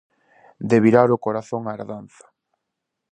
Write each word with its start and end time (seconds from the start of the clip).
De 0.69 0.77
virar 0.85 1.09
o 1.15 1.21
corazón 1.25 1.63
á 1.69 1.71
herdanza. 1.73 2.25